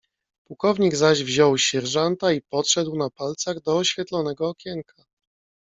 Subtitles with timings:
[0.47, 5.03] "Pułkownik zaś wziął sierżanta i podszedł na palcach do oświetlonego okienka."